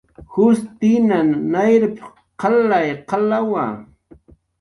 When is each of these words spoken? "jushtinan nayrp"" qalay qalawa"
"jushtinan 0.35 1.27
nayrp"" 1.55 1.99
qalay 2.45 2.89
qalawa" 3.13 3.65